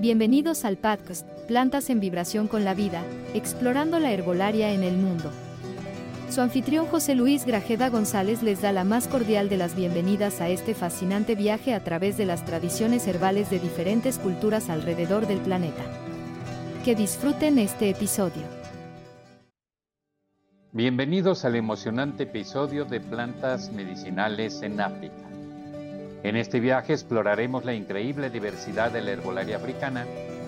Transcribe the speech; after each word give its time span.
Bienvenidos 0.00 0.64
al 0.64 0.78
podcast 0.78 1.28
Plantas 1.46 1.90
en 1.90 2.00
Vibración 2.00 2.48
con 2.48 2.64
la 2.64 2.72
Vida, 2.72 3.02
explorando 3.34 3.98
la 3.98 4.10
herbolaria 4.12 4.72
en 4.72 4.82
el 4.82 4.96
mundo. 4.96 5.30
Su 6.30 6.40
anfitrión 6.40 6.86
José 6.86 7.14
Luis 7.14 7.44
Grajeda 7.44 7.90
González 7.90 8.42
les 8.42 8.62
da 8.62 8.72
la 8.72 8.84
más 8.84 9.08
cordial 9.08 9.50
de 9.50 9.58
las 9.58 9.76
bienvenidas 9.76 10.40
a 10.40 10.48
este 10.48 10.72
fascinante 10.72 11.34
viaje 11.34 11.74
a 11.74 11.84
través 11.84 12.16
de 12.16 12.24
las 12.24 12.46
tradiciones 12.46 13.06
herbales 13.06 13.50
de 13.50 13.58
diferentes 13.58 14.18
culturas 14.18 14.70
alrededor 14.70 15.26
del 15.26 15.40
planeta. 15.40 15.84
Que 16.82 16.94
disfruten 16.94 17.58
este 17.58 17.90
episodio. 17.90 18.44
Bienvenidos 20.72 21.44
al 21.44 21.56
emocionante 21.56 22.22
episodio 22.22 22.86
de 22.86 23.00
Plantas 23.00 23.70
Medicinales 23.70 24.62
en 24.62 24.80
África. 24.80 25.29
En 26.22 26.36
este 26.36 26.60
viaje 26.60 26.92
exploraremos 26.92 27.64
la 27.64 27.72
increíble 27.72 28.28
diversidad 28.28 28.90
de 28.90 29.00
la 29.00 29.12
herbolaria 29.12 29.56
africana 29.56 30.04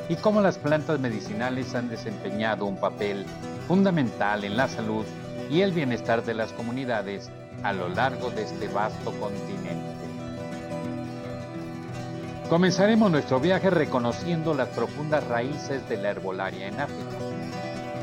y 0.09 0.17
cómo 0.17 0.43
las 0.43 0.59
plantas 0.59 1.01
medicinales 1.01 1.75
han 1.75 1.89
desempeñado 1.89 2.67
un 2.67 2.77
papel 2.77 3.25
fundamental 3.67 4.45
en 4.45 4.57
la 4.57 4.69
salud 4.69 5.07
y 5.51 5.63
el 5.63 5.73
bienestar 5.73 6.25
de 6.25 6.35
las 6.35 6.53
comunidades 6.53 7.30
a 7.63 7.73
lo 7.73 7.89
largo 7.89 8.30
de 8.30 8.43
este 8.43 8.69
vasto 8.69 9.13
continente. 9.13 9.93
Comenzaremos 12.51 13.11
nuestro 13.11 13.41
viaje 13.41 13.71
reconociendo 13.71 14.52
las 14.52 14.69
profundas 14.69 15.27
raíces 15.27 15.89
de 15.89 15.97
la 15.97 16.11
herbolaria 16.11 16.69
en 16.69 16.80
África. 16.80 17.16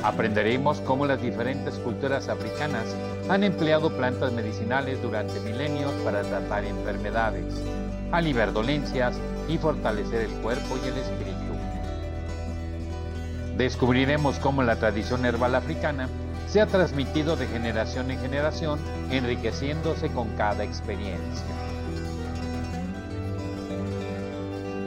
Aprenderemos 0.03 0.81
cómo 0.81 1.05
las 1.05 1.21
diferentes 1.21 1.75
culturas 1.75 2.29
africanas 2.29 2.85
han 3.29 3.43
empleado 3.43 3.91
plantas 3.91 4.33
medicinales 4.33 5.01
durante 5.03 5.39
milenios 5.41 5.91
para 6.03 6.23
tratar 6.23 6.65
enfermedades, 6.65 7.45
aliviar 8.11 8.51
dolencias 8.51 9.15
y 9.47 9.59
fortalecer 9.59 10.21
el 10.21 10.31
cuerpo 10.41 10.77
y 10.83 10.87
el 10.87 10.97
espíritu. 10.97 11.39
Descubriremos 13.55 14.39
cómo 14.39 14.63
la 14.63 14.77
tradición 14.77 15.25
herbal 15.25 15.53
africana 15.53 16.09
se 16.47 16.59
ha 16.59 16.65
transmitido 16.65 17.35
de 17.35 17.45
generación 17.45 18.09
en 18.09 18.19
generación, 18.19 18.79
enriqueciéndose 19.11 20.09
con 20.09 20.29
cada 20.29 20.63
experiencia. 20.63 21.45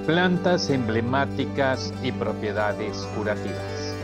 Plantas 0.05 0.69
emblemáticas 0.69 1.95
y 2.03 2.11
propiedades 2.11 3.06
curativas. 3.17 3.95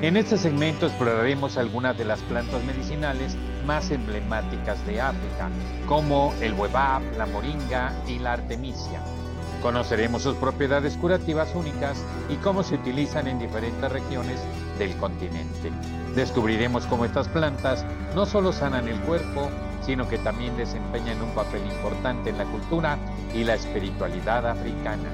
En 0.00 0.16
este 0.16 0.38
segmento 0.38 0.86
exploraremos 0.86 1.56
algunas 1.58 1.98
de 1.98 2.04
las 2.04 2.20
plantas 2.20 2.62
medicinales 2.62 3.36
más 3.64 3.90
emblemáticas 3.90 4.84
de 4.86 5.00
África, 5.00 5.48
como 5.86 6.34
el 6.40 6.54
huebab, 6.54 7.02
la 7.16 7.26
moringa 7.26 7.92
y 8.06 8.18
la 8.18 8.34
artemisia. 8.34 9.00
Conoceremos 9.62 10.22
sus 10.22 10.36
propiedades 10.36 10.96
curativas 10.96 11.54
únicas 11.54 11.98
y 12.28 12.36
cómo 12.36 12.62
se 12.62 12.76
utilizan 12.76 13.26
en 13.26 13.38
diferentes 13.38 13.90
regiones 13.90 14.40
del 14.78 14.96
continente. 14.96 15.72
Descubriremos 16.14 16.86
cómo 16.86 17.04
estas 17.04 17.28
plantas 17.28 17.84
no 18.14 18.24
solo 18.24 18.52
sanan 18.52 18.86
el 18.88 18.98
cuerpo, 19.00 19.50
sino 19.82 20.08
que 20.08 20.18
también 20.18 20.56
desempeñan 20.56 21.20
un 21.22 21.30
papel 21.30 21.62
importante 21.66 22.30
en 22.30 22.38
la 22.38 22.44
cultura 22.44 22.98
y 23.34 23.44
la 23.44 23.54
espiritualidad 23.54 24.46
africana. 24.46 25.08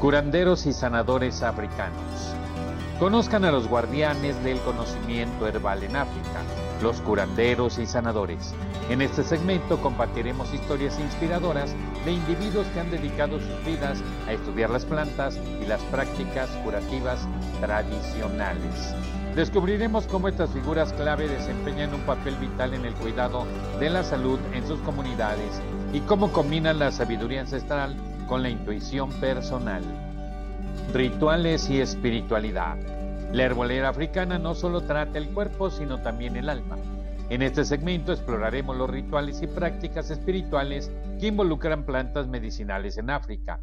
Curanderos 0.00 0.66
y 0.66 0.72
sanadores 0.72 1.42
africanos. 1.42 2.34
Conozcan 3.00 3.46
a 3.46 3.50
los 3.50 3.66
guardianes 3.66 4.44
del 4.44 4.60
conocimiento 4.60 5.48
herbal 5.48 5.82
en 5.84 5.96
África, 5.96 6.42
los 6.82 7.00
curanderos 7.00 7.78
y 7.78 7.86
sanadores. 7.86 8.52
En 8.90 9.00
este 9.00 9.24
segmento 9.24 9.80
compartiremos 9.80 10.52
historias 10.52 11.00
inspiradoras 11.00 11.74
de 12.04 12.12
individuos 12.12 12.66
que 12.66 12.80
han 12.80 12.90
dedicado 12.90 13.40
sus 13.40 13.64
vidas 13.64 14.02
a 14.28 14.34
estudiar 14.34 14.68
las 14.68 14.84
plantas 14.84 15.40
y 15.62 15.66
las 15.66 15.80
prácticas 15.84 16.50
curativas 16.62 17.26
tradicionales. 17.62 18.94
Descubriremos 19.34 20.06
cómo 20.06 20.28
estas 20.28 20.50
figuras 20.50 20.92
clave 20.92 21.26
desempeñan 21.26 21.94
un 21.94 22.02
papel 22.02 22.36
vital 22.36 22.74
en 22.74 22.84
el 22.84 22.92
cuidado 22.92 23.46
de 23.78 23.88
la 23.88 24.04
salud 24.04 24.38
en 24.52 24.66
sus 24.66 24.78
comunidades 24.80 25.62
y 25.94 26.00
cómo 26.00 26.32
combinan 26.32 26.78
la 26.78 26.92
sabiduría 26.92 27.40
ancestral 27.40 27.96
con 28.28 28.42
la 28.42 28.50
intuición 28.50 29.10
personal. 29.20 30.09
Rituales 30.92 31.70
y 31.70 31.80
espiritualidad. 31.80 32.76
La 33.32 33.44
herbolera 33.44 33.90
africana 33.90 34.40
no 34.40 34.56
solo 34.56 34.80
trata 34.80 35.18
el 35.18 35.28
cuerpo, 35.28 35.70
sino 35.70 36.02
también 36.02 36.36
el 36.36 36.48
alma. 36.48 36.78
En 37.28 37.42
este 37.42 37.64
segmento 37.64 38.12
exploraremos 38.12 38.76
los 38.76 38.90
rituales 38.90 39.40
y 39.40 39.46
prácticas 39.46 40.10
espirituales 40.10 40.90
que 41.20 41.28
involucran 41.28 41.84
plantas 41.84 42.26
medicinales 42.26 42.98
en 42.98 43.10
África. 43.10 43.60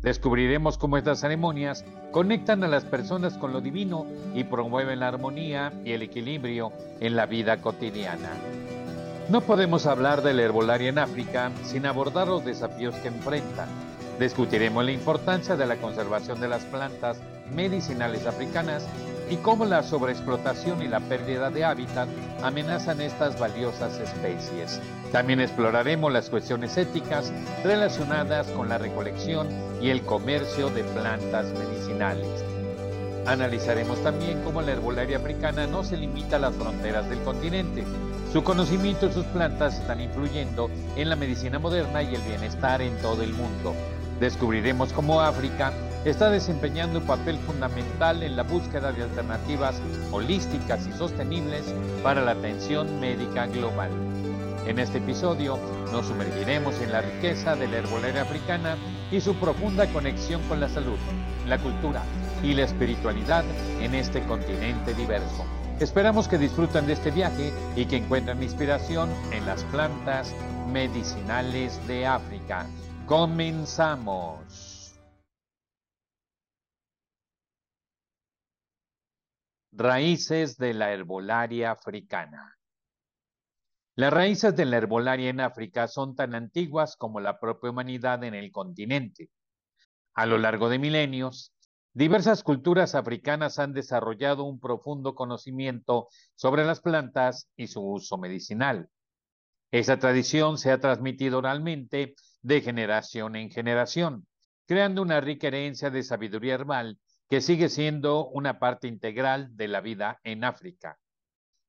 Descubriremos 0.00 0.78
cómo 0.78 0.96
estas 0.96 1.20
ceremonias 1.20 1.84
conectan 2.12 2.64
a 2.64 2.68
las 2.68 2.86
personas 2.86 3.34
con 3.36 3.52
lo 3.52 3.60
divino 3.60 4.06
y 4.34 4.44
promueven 4.44 5.00
la 5.00 5.08
armonía 5.08 5.74
y 5.84 5.92
el 5.92 6.00
equilibrio 6.00 6.72
en 7.00 7.14
la 7.14 7.26
vida 7.26 7.58
cotidiana. 7.58 8.30
No 9.28 9.42
podemos 9.42 9.84
hablar 9.84 10.22
de 10.22 10.32
la 10.32 10.42
herbolaria 10.42 10.88
en 10.88 10.98
África 10.98 11.52
sin 11.62 11.84
abordar 11.84 12.26
los 12.26 12.42
desafíos 12.42 12.94
que 12.96 13.08
enfrentan 13.08 13.89
Discutiremos 14.20 14.84
la 14.84 14.92
importancia 14.92 15.56
de 15.56 15.64
la 15.64 15.76
conservación 15.76 16.40
de 16.40 16.48
las 16.48 16.62
plantas 16.66 17.22
medicinales 17.54 18.26
africanas 18.26 18.86
y 19.30 19.36
cómo 19.36 19.64
la 19.64 19.82
sobreexplotación 19.82 20.82
y 20.82 20.88
la 20.88 21.00
pérdida 21.00 21.48
de 21.48 21.64
hábitat 21.64 22.06
amenazan 22.42 23.00
estas 23.00 23.38
valiosas 23.38 23.98
especies. 23.98 24.78
También 25.10 25.40
exploraremos 25.40 26.12
las 26.12 26.28
cuestiones 26.28 26.76
éticas 26.76 27.32
relacionadas 27.64 28.46
con 28.48 28.68
la 28.68 28.76
recolección 28.76 29.48
y 29.80 29.88
el 29.88 30.02
comercio 30.02 30.68
de 30.68 30.84
plantas 30.84 31.46
medicinales. 31.58 32.44
Analizaremos 33.24 34.02
también 34.02 34.42
cómo 34.42 34.60
la 34.60 34.72
herbolaria 34.72 35.16
africana 35.16 35.66
no 35.66 35.82
se 35.82 35.96
limita 35.96 36.36
a 36.36 36.40
las 36.40 36.54
fronteras 36.54 37.08
del 37.08 37.20
continente. 37.20 37.84
Su 38.34 38.44
conocimiento 38.44 39.06
y 39.06 39.12
sus 39.12 39.24
plantas 39.26 39.78
están 39.78 40.02
influyendo 40.02 40.68
en 40.96 41.08
la 41.08 41.16
medicina 41.16 41.58
moderna 41.58 42.02
y 42.02 42.14
el 42.14 42.20
bienestar 42.20 42.82
en 42.82 42.94
todo 42.98 43.22
el 43.22 43.32
mundo 43.32 43.74
descubriremos 44.20 44.92
cómo 44.92 45.20
África 45.20 45.72
está 46.04 46.30
desempeñando 46.30 47.00
un 47.00 47.06
papel 47.06 47.38
fundamental 47.38 48.22
en 48.22 48.36
la 48.36 48.42
búsqueda 48.42 48.92
de 48.92 49.02
alternativas 49.02 49.80
holísticas 50.12 50.86
y 50.86 50.92
sostenibles 50.92 51.64
para 52.02 52.20
la 52.22 52.32
atención 52.32 53.00
médica 53.00 53.46
global. 53.46 53.90
En 54.66 54.78
este 54.78 54.98
episodio 54.98 55.58
nos 55.90 56.06
sumergiremos 56.06 56.80
en 56.80 56.92
la 56.92 57.00
riqueza 57.00 57.56
de 57.56 57.66
la 57.66 57.78
herbolaria 57.78 58.22
africana 58.22 58.76
y 59.10 59.20
su 59.20 59.34
profunda 59.34 59.86
conexión 59.86 60.42
con 60.48 60.60
la 60.60 60.68
salud, 60.68 60.98
la 61.48 61.58
cultura 61.58 62.02
y 62.42 62.54
la 62.54 62.64
espiritualidad 62.64 63.44
en 63.80 63.94
este 63.94 64.22
continente 64.24 64.94
diverso. 64.94 65.44
Esperamos 65.80 66.28
que 66.28 66.36
disfruten 66.36 66.86
de 66.86 66.92
este 66.92 67.10
viaje 67.10 67.52
y 67.74 67.86
que 67.86 67.96
encuentren 67.96 68.42
inspiración 68.42 69.08
en 69.32 69.46
las 69.46 69.64
plantas 69.64 70.34
medicinales 70.70 71.80
de 71.88 72.06
África. 72.06 72.66
Comenzamos. 73.10 74.94
Raíces 79.72 80.56
de 80.56 80.74
la 80.74 80.92
herbolaria 80.92 81.72
africana. 81.72 82.56
Las 83.96 84.12
raíces 84.12 84.54
de 84.54 84.64
la 84.64 84.76
herbolaria 84.76 85.28
en 85.28 85.40
África 85.40 85.88
son 85.88 86.14
tan 86.14 86.36
antiguas 86.36 86.94
como 86.96 87.18
la 87.18 87.40
propia 87.40 87.70
humanidad 87.70 88.22
en 88.22 88.34
el 88.34 88.52
continente. 88.52 89.28
A 90.14 90.24
lo 90.26 90.38
largo 90.38 90.68
de 90.68 90.78
milenios, 90.78 91.52
diversas 91.92 92.44
culturas 92.44 92.94
africanas 92.94 93.58
han 93.58 93.72
desarrollado 93.72 94.44
un 94.44 94.60
profundo 94.60 95.16
conocimiento 95.16 96.06
sobre 96.36 96.64
las 96.64 96.80
plantas 96.80 97.50
y 97.56 97.66
su 97.66 97.82
uso 97.82 98.18
medicinal. 98.18 98.88
Esa 99.72 99.98
tradición 99.98 100.58
se 100.58 100.70
ha 100.70 100.78
transmitido 100.78 101.38
oralmente 101.38 102.14
de 102.42 102.60
generación 102.60 103.36
en 103.36 103.50
generación, 103.50 104.26
creando 104.66 105.02
una 105.02 105.20
rica 105.20 105.48
herencia 105.48 105.90
de 105.90 106.02
sabiduría 106.02 106.54
herbal 106.54 106.98
que 107.28 107.40
sigue 107.40 107.68
siendo 107.68 108.28
una 108.28 108.58
parte 108.58 108.88
integral 108.88 109.56
de 109.56 109.68
la 109.68 109.80
vida 109.80 110.20
en 110.24 110.44
África. 110.44 110.98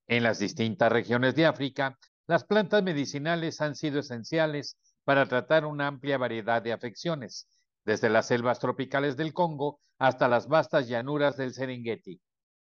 En 0.07 0.23
las 0.23 0.39
distintas 0.39 0.91
regiones 0.91 1.35
de 1.35 1.45
África, 1.45 1.97
las 2.27 2.43
plantas 2.43 2.83
medicinales 2.83 3.61
han 3.61 3.75
sido 3.75 3.99
esenciales 3.99 4.77
para 5.03 5.25
tratar 5.25 5.65
una 5.65 5.87
amplia 5.87 6.17
variedad 6.17 6.61
de 6.61 6.73
afecciones, 6.73 7.47
desde 7.85 8.09
las 8.09 8.27
selvas 8.27 8.59
tropicales 8.59 9.17
del 9.17 9.33
Congo 9.33 9.79
hasta 9.97 10.27
las 10.27 10.47
vastas 10.47 10.87
llanuras 10.87 11.37
del 11.37 11.53
Serengeti. 11.53 12.21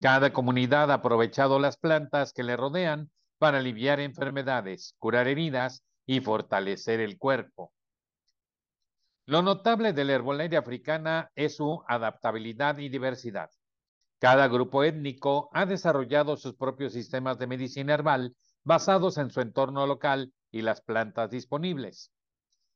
Cada 0.00 0.32
comunidad 0.32 0.90
ha 0.90 0.94
aprovechado 0.94 1.58
las 1.58 1.76
plantas 1.76 2.32
que 2.32 2.42
le 2.42 2.56
rodean 2.56 3.10
para 3.38 3.58
aliviar 3.58 4.00
enfermedades, 4.00 4.94
curar 4.98 5.28
heridas 5.28 5.84
y 6.06 6.20
fortalecer 6.20 7.00
el 7.00 7.18
cuerpo. 7.18 7.72
Lo 9.24 9.40
notable 9.40 9.92
de 9.92 10.04
la 10.04 10.14
herbolaria 10.14 10.58
africana 10.58 11.30
es 11.36 11.56
su 11.56 11.82
adaptabilidad 11.86 12.78
y 12.78 12.88
diversidad. 12.88 13.50
Cada 14.19 14.48
grupo 14.48 14.82
étnico 14.82 15.48
ha 15.52 15.64
desarrollado 15.64 16.36
sus 16.36 16.54
propios 16.54 16.92
sistemas 16.92 17.38
de 17.38 17.46
medicina 17.46 17.94
herbal 17.94 18.34
basados 18.64 19.19
en 19.19 19.30
su 19.30 19.40
entorno 19.40 19.86
local 19.86 20.32
y 20.50 20.62
las 20.62 20.80
plantas 20.80 21.30
disponibles. 21.30 22.12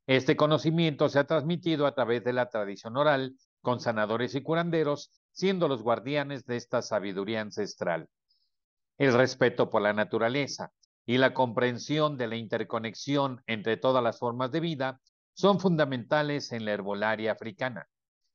Este 0.06 0.37
conocimiento 0.37 1.08
se 1.08 1.19
ha 1.19 1.25
transmitido 1.25 1.84
a 1.84 1.94
través 1.94 2.22
de 2.22 2.32
la 2.32 2.49
tradición 2.49 2.96
oral 2.96 3.34
con 3.60 3.81
sanadores 3.81 4.37
y 4.37 4.42
curanderos, 4.42 5.10
siendo 5.32 5.66
los 5.66 5.82
guardianes 5.82 6.46
de 6.46 6.56
esta 6.56 6.81
sabiduría 6.81 7.40
ancestral. 7.40 8.08
El 8.99 9.14
respeto 9.14 9.69
por 9.69 9.82
la 9.82 9.92
naturaleza 9.92 10.70
y 11.04 11.19
la 11.19 11.34
comprensión 11.34 12.16
de 12.16 12.28
la 12.28 12.37
interconexión 12.37 13.42
entre 13.49 13.76
todas 13.76 14.02
las 14.02 14.20
formas 14.20 14.52
de 14.52 14.60
vida 14.60 15.00
son 15.37 15.61
fundamentales 15.61 16.50
en 16.53 16.65
la 16.65 16.73
herbolaria 16.73 17.33
africana. 17.33 17.87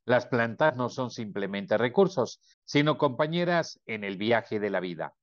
Las 0.06 0.28
plantas 0.28 0.76
no 0.76 0.90
son 0.90 1.10
simplemente 1.10 1.78
recursos, 1.78 2.40
sino 2.64 2.98
compañeras 2.98 3.82
en 3.88 4.04
el 4.04 4.18
viaje 4.18 4.60
de 4.60 4.70
la 4.70 4.80
vida. 4.80 5.16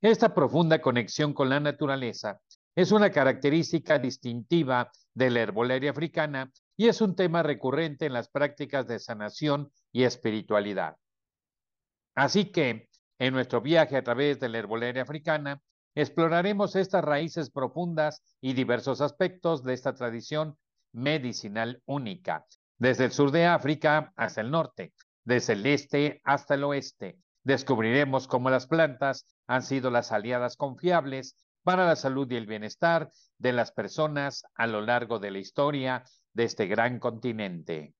Esta 0.00 0.32
profunda 0.32 0.80
conexión 0.80 1.34
con 1.34 1.48
la 1.48 1.58
naturaleza 1.58 2.40
es 2.76 2.92
una 2.92 3.10
característica 3.10 3.98
distintiva 3.98 4.90
de 5.12 5.30
la 5.30 5.40
herbolaria 5.40 5.90
africana 5.90 6.52
y 6.76 6.88
es 6.88 7.00
un 7.00 7.16
tema 7.16 7.42
recurrente 7.42 8.06
en 8.06 8.12
las 8.12 8.28
prácticas 8.28 8.86
de 8.86 9.00
sanación 9.00 9.72
y 9.92 10.04
espiritualidad. 10.04 10.96
Así 12.14 12.52
que, 12.52 12.88
en 13.18 13.34
nuestro 13.34 13.60
viaje 13.60 13.96
a 13.96 14.04
través 14.04 14.38
de 14.38 14.48
la 14.48 14.58
herbolaria 14.58 15.02
africana, 15.02 15.60
exploraremos 15.96 16.76
estas 16.76 17.04
raíces 17.04 17.50
profundas 17.50 18.22
y 18.40 18.52
diversos 18.52 19.00
aspectos 19.00 19.64
de 19.64 19.74
esta 19.74 19.94
tradición 19.94 20.56
medicinal 20.94 21.82
única, 21.84 22.46
desde 22.78 23.04
el 23.04 23.12
sur 23.12 23.30
de 23.30 23.46
África 23.46 24.12
hasta 24.16 24.40
el 24.40 24.50
norte, 24.50 24.94
desde 25.24 25.52
el 25.52 25.66
este 25.66 26.20
hasta 26.24 26.54
el 26.54 26.64
oeste. 26.64 27.18
Descubriremos 27.42 28.26
cómo 28.26 28.48
las 28.48 28.66
plantas 28.66 29.26
han 29.46 29.62
sido 29.62 29.90
las 29.90 30.12
aliadas 30.12 30.56
confiables 30.56 31.36
para 31.62 31.86
la 31.86 31.96
salud 31.96 32.30
y 32.30 32.36
el 32.36 32.46
bienestar 32.46 33.10
de 33.38 33.52
las 33.52 33.72
personas 33.72 34.44
a 34.54 34.66
lo 34.66 34.80
largo 34.80 35.18
de 35.18 35.30
la 35.30 35.38
historia 35.38 36.04
de 36.32 36.44
este 36.44 36.66
gran 36.66 36.98
continente. 36.98 37.94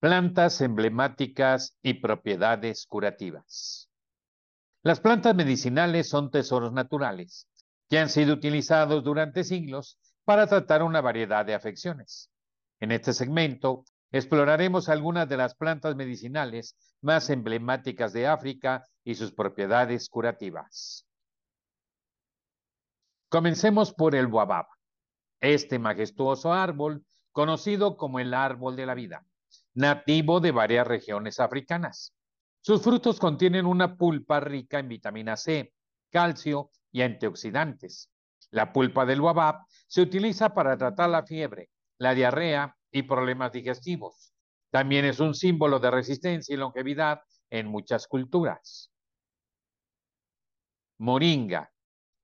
Plantas 0.00 0.60
emblemáticas 0.60 1.76
y 1.82 1.94
propiedades 1.94 2.86
curativas. 2.86 3.88
Las 4.82 5.00
plantas 5.00 5.34
medicinales 5.34 6.08
son 6.08 6.30
tesoros 6.30 6.72
naturales 6.72 7.48
que 7.88 7.98
han 7.98 8.08
sido 8.08 8.34
utilizados 8.34 9.02
durante 9.02 9.42
siglos 9.42 9.98
para 10.26 10.48
tratar 10.48 10.82
una 10.82 11.00
variedad 11.00 11.46
de 11.46 11.54
afecciones. 11.54 12.30
En 12.80 12.90
este 12.90 13.12
segmento 13.12 13.84
exploraremos 14.10 14.88
algunas 14.88 15.28
de 15.28 15.36
las 15.36 15.54
plantas 15.54 15.94
medicinales 15.94 16.76
más 17.00 17.30
emblemáticas 17.30 18.12
de 18.12 18.26
África 18.26 18.84
y 19.04 19.14
sus 19.14 19.32
propiedades 19.32 20.08
curativas. 20.08 21.06
Comencemos 23.28 23.94
por 23.94 24.16
el 24.16 24.26
guabab, 24.26 24.66
este 25.40 25.78
majestuoso 25.78 26.52
árbol 26.52 27.06
conocido 27.30 27.96
como 27.96 28.18
el 28.18 28.34
árbol 28.34 28.74
de 28.74 28.86
la 28.86 28.94
vida, 28.94 29.24
nativo 29.74 30.40
de 30.40 30.50
varias 30.50 30.88
regiones 30.88 31.38
africanas. 31.38 32.12
Sus 32.62 32.82
frutos 32.82 33.20
contienen 33.20 33.64
una 33.64 33.96
pulpa 33.96 34.40
rica 34.40 34.80
en 34.80 34.88
vitamina 34.88 35.36
C, 35.36 35.72
calcio 36.10 36.70
y 36.90 37.02
antioxidantes. 37.02 38.10
La 38.56 38.72
pulpa 38.72 39.04
del 39.04 39.20
guabab 39.20 39.66
se 39.86 40.00
utiliza 40.00 40.54
para 40.54 40.78
tratar 40.78 41.10
la 41.10 41.22
fiebre, 41.24 41.68
la 41.98 42.14
diarrea 42.14 42.74
y 42.90 43.02
problemas 43.02 43.52
digestivos. 43.52 44.32
También 44.70 45.04
es 45.04 45.20
un 45.20 45.34
símbolo 45.34 45.78
de 45.78 45.90
resistencia 45.90 46.54
y 46.54 46.56
longevidad 46.56 47.20
en 47.50 47.66
muchas 47.66 48.06
culturas. 48.06 48.90
Moringa, 50.96 51.70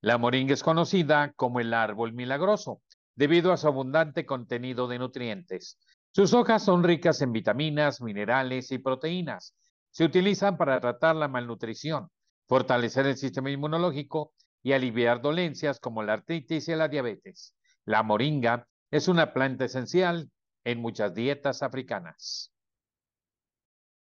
la 0.01 0.17
moringa 0.17 0.55
es 0.55 0.63
conocida 0.63 1.33
como 1.33 1.59
el 1.59 1.71
árbol 1.71 2.13
milagroso 2.13 2.81
debido 3.13 3.53
a 3.53 3.57
su 3.57 3.67
abundante 3.67 4.25
contenido 4.25 4.87
de 4.87 4.97
nutrientes. 4.97 5.77
Sus 6.09 6.33
hojas 6.33 6.65
son 6.65 6.83
ricas 6.83 7.21
en 7.21 7.31
vitaminas, 7.31 8.01
minerales 8.01 8.71
y 8.71 8.79
proteínas. 8.79 9.55
Se 9.91 10.03
utilizan 10.03 10.57
para 10.57 10.79
tratar 10.79 11.15
la 11.15 11.27
malnutrición, 11.27 12.09
fortalecer 12.47 13.05
el 13.05 13.17
sistema 13.17 13.51
inmunológico 13.51 14.32
y 14.63 14.71
aliviar 14.71 15.21
dolencias 15.21 15.79
como 15.79 16.01
la 16.01 16.13
artritis 16.13 16.67
y 16.69 16.75
la 16.75 16.87
diabetes. 16.87 17.53
La 17.85 18.01
moringa 18.01 18.67
es 18.89 19.07
una 19.07 19.33
planta 19.33 19.65
esencial 19.65 20.31
en 20.63 20.81
muchas 20.81 21.13
dietas 21.13 21.61
africanas. 21.61 22.51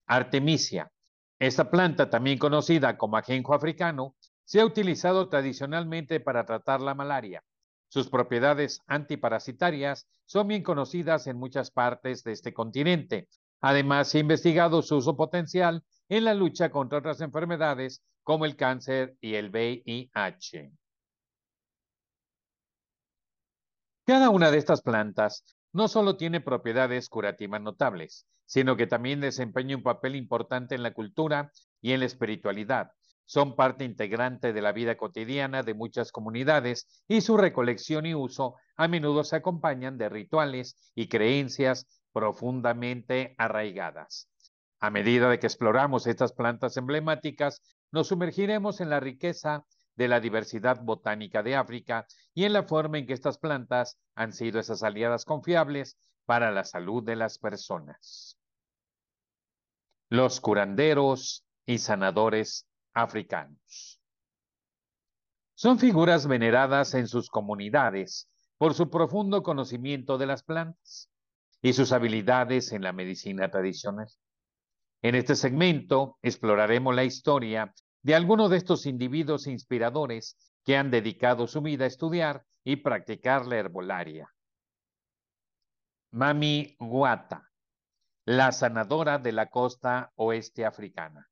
Artemisia. 0.05 0.91
Esta 1.39 1.69
planta, 1.69 2.09
también 2.09 2.37
conocida 2.37 2.97
como 2.97 3.17
ajenjo 3.17 3.53
africano, 3.55 4.15
se 4.45 4.61
ha 4.61 4.65
utilizado 4.65 5.27
tradicionalmente 5.27 6.19
para 6.19 6.45
tratar 6.45 6.79
la 6.79 6.93
malaria. 6.93 7.43
Sus 7.89 8.09
propiedades 8.09 8.81
antiparasitarias 8.87 10.07
son 10.25 10.47
bien 10.47 10.63
conocidas 10.63 11.27
en 11.27 11.37
muchas 11.37 11.71
partes 11.71 12.23
de 12.23 12.33
este 12.33 12.53
continente. 12.53 13.27
Además, 13.61 14.09
se 14.09 14.19
ha 14.19 14.21
investigado 14.21 14.81
su 14.81 14.97
uso 14.97 15.17
potencial 15.17 15.83
en 16.09 16.23
la 16.25 16.33
lucha 16.33 16.69
contra 16.69 16.99
otras 16.99 17.21
enfermedades 17.21 18.01
como 18.23 18.45
el 18.45 18.55
cáncer 18.55 19.17
y 19.21 19.35
el 19.35 19.49
VIH. 19.49 20.71
Cada 24.05 24.29
una 24.29 24.51
de 24.51 24.57
estas 24.57 24.81
plantas 24.81 25.43
no 25.73 25.87
solo 25.87 26.15
tiene 26.15 26.41
propiedades 26.41 27.09
curativas 27.09 27.61
notables, 27.61 28.27
sino 28.45 28.77
que 28.77 28.87
también 28.87 29.19
desempeña 29.19 29.75
un 29.75 29.83
papel 29.83 30.15
importante 30.15 30.75
en 30.75 30.83
la 30.83 30.93
cultura 30.93 31.51
y 31.81 31.91
en 31.91 32.01
la 32.01 32.05
espiritualidad, 32.05 32.91
son 33.25 33.55
parte 33.55 33.83
integrante 33.83 34.53
de 34.53 34.61
la 34.61 34.71
vida 34.71 34.97
cotidiana 34.97 35.63
de 35.63 35.73
muchas 35.73 36.11
comunidades 36.11 37.03
y 37.07 37.21
su 37.21 37.37
recolección 37.37 38.05
y 38.05 38.13
uso 38.13 38.55
a 38.77 38.87
menudo 38.87 39.23
se 39.23 39.35
acompañan 39.35 39.97
de 39.97 40.09
rituales 40.09 40.91
y 40.93 41.07
creencias 41.07 41.87
profundamente 42.13 43.33
arraigadas. 43.37 44.29
A 44.79 44.89
medida 44.89 45.29
de 45.29 45.39
que 45.39 45.47
exploramos 45.47 46.07
estas 46.07 46.33
plantas 46.33 46.77
emblemáticas, 46.77 47.61
nos 47.91 48.07
sumergiremos 48.07 48.81
en 48.81 48.89
la 48.89 48.99
riqueza 48.99 49.65
de 49.95 50.07
la 50.07 50.19
diversidad 50.19 50.81
botánica 50.81 51.41
de 51.43 51.55
África 51.55 52.05
y 52.33 52.43
en 52.43 52.53
la 52.53 52.63
forma 52.63 52.97
en 52.97 53.07
que 53.07 53.13
estas 53.13 53.37
plantas 53.37 53.97
han 54.13 54.33
sido 54.33 54.59
esas 54.59 54.83
aliadas 54.83 55.25
confiables 55.25 55.97
para 56.25 56.51
la 56.51 56.63
salud 56.63 57.03
de 57.03 57.15
las 57.15 57.39
personas. 57.39 58.37
Los 60.09 60.41
curanderos 60.41 61.45
y 61.65 61.77
sanadores 61.77 62.67
africanos. 62.93 63.99
Son 65.55 65.79
figuras 65.79 66.27
veneradas 66.27 66.93
en 66.93 67.07
sus 67.07 67.29
comunidades 67.29 68.29
por 68.57 68.73
su 68.73 68.89
profundo 68.89 69.41
conocimiento 69.41 70.17
de 70.17 70.25
las 70.25 70.43
plantas 70.43 71.09
y 71.61 71.73
sus 71.73 71.91
habilidades 71.91 72.71
en 72.71 72.83
la 72.83 72.91
medicina 72.91 73.49
tradicional. 73.49 74.07
En 75.05 75.13
este 75.13 75.35
segmento 75.35 76.17
exploraremos 76.23 76.95
la 76.95 77.03
historia 77.03 77.71
de 78.01 78.15
algunos 78.15 78.49
de 78.49 78.57
estos 78.57 78.87
individuos 78.87 79.45
inspiradores 79.45 80.35
que 80.63 80.77
han 80.77 80.89
dedicado 80.89 81.45
su 81.45 81.61
vida 81.61 81.83
a 81.83 81.87
estudiar 81.87 82.43
y 82.63 82.77
practicar 82.77 83.45
la 83.45 83.57
herbolaria. 83.57 84.33
Mami 86.09 86.75
Guata, 86.79 87.51
la 88.25 88.51
sanadora 88.51 89.19
de 89.19 89.31
la 89.31 89.51
costa 89.51 90.11
oeste 90.15 90.65
africana. 90.65 91.29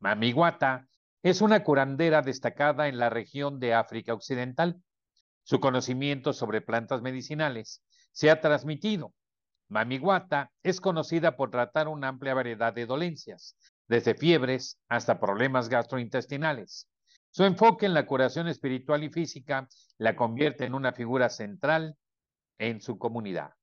Mamiguata 0.00 0.88
es 1.22 1.40
una 1.40 1.62
curandera 1.62 2.20
destacada 2.20 2.88
en 2.88 2.98
la 2.98 3.10
región 3.10 3.60
de 3.60 3.74
África 3.74 4.12
Occidental. 4.12 4.82
Su 5.44 5.60
conocimiento 5.60 6.32
sobre 6.32 6.62
plantas 6.62 7.00
medicinales 7.00 7.80
se 8.10 8.28
ha 8.28 8.40
transmitido. 8.40 9.14
Mamiguata 9.72 10.52
es 10.62 10.82
conocida 10.82 11.34
por 11.34 11.50
tratar 11.50 11.88
una 11.88 12.08
amplia 12.08 12.34
variedad 12.34 12.74
de 12.74 12.84
dolencias, 12.84 13.56
desde 13.88 14.14
fiebres 14.14 14.78
hasta 14.86 15.18
problemas 15.18 15.70
gastrointestinales. 15.70 16.90
Su 17.30 17.44
enfoque 17.44 17.86
en 17.86 17.94
la 17.94 18.04
curación 18.04 18.48
espiritual 18.48 19.02
y 19.02 19.08
física 19.08 19.66
la 19.96 20.14
convierte 20.14 20.66
en 20.66 20.74
una 20.74 20.92
figura 20.92 21.30
central 21.30 21.96
en 22.58 22.82
su 22.82 22.98
comunidad. 22.98 23.54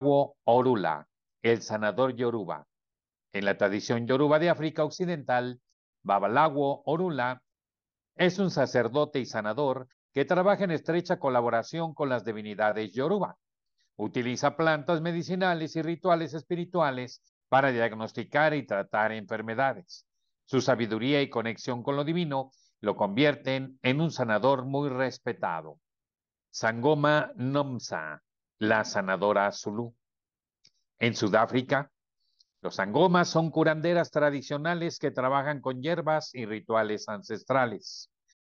Orula, 0.00 1.06
el 1.42 1.60
sanador 1.60 2.16
yoruba. 2.16 2.66
En 3.34 3.44
la 3.44 3.58
tradición 3.58 4.06
yoruba 4.06 4.38
de 4.38 4.48
África 4.48 4.82
Occidental, 4.82 5.60
Babalawo 6.02 6.82
Orula 6.86 7.42
es 8.14 8.38
un 8.38 8.50
sacerdote 8.50 9.18
y 9.18 9.26
sanador 9.26 9.88
que 10.14 10.24
trabaja 10.24 10.64
en 10.64 10.70
estrecha 10.70 11.18
colaboración 11.18 11.92
con 11.92 12.08
las 12.08 12.24
divinidades 12.24 12.94
yoruba. 12.94 13.36
Utiliza 13.96 14.56
plantas 14.56 15.00
medicinales 15.00 15.74
y 15.76 15.82
rituales 15.82 16.34
espirituales 16.34 17.22
para 17.48 17.72
diagnosticar 17.72 18.54
y 18.54 18.66
tratar 18.66 19.12
enfermedades. 19.12 20.06
Su 20.44 20.60
sabiduría 20.60 21.22
y 21.22 21.30
conexión 21.30 21.82
con 21.82 21.96
lo 21.96 22.04
divino 22.04 22.50
lo 22.80 22.96
convierten 22.96 23.78
en 23.82 24.00
un 24.00 24.10
sanador 24.10 24.64
muy 24.64 24.88
respetado. 24.88 25.80
Sangoma 26.50 27.32
Nomsa, 27.36 28.22
la 28.58 28.84
sanadora 28.84 29.50
Zulu. 29.52 29.94
En 30.98 31.14
Sudáfrica, 31.14 31.90
los 32.62 32.80
angomas 32.80 33.28
son 33.28 33.50
curanderas 33.50 34.10
tradicionales 34.10 34.98
que 34.98 35.10
trabajan 35.10 35.60
con 35.60 35.82
hierbas 35.82 36.34
y 36.34 36.46
rituales 36.46 37.08
ancestrales. 37.08 38.10